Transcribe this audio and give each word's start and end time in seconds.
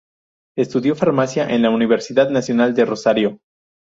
Estudió 0.57 0.95
Farmacia 0.95 1.47
en 1.47 1.61
la 1.61 1.69
Universidad 1.69 2.31
Nacional 2.31 2.73
de 2.73 2.85
Rosario. 2.85 3.39